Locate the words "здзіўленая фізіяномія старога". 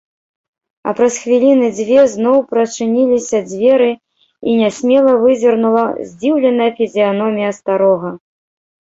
6.11-8.09